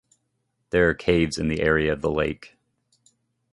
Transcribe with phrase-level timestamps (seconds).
[0.71, 2.57] There are caves in the area of the lake.